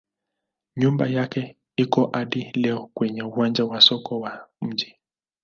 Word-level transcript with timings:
Nyumba 0.77 1.07
yake 1.07 1.57
iko 1.77 2.09
hadi 2.13 2.51
leo 2.53 2.89
kwenye 2.93 3.23
uwanja 3.23 3.65
wa 3.65 3.81
soko 3.81 4.19
wa 4.19 4.47
mji. 4.61 4.95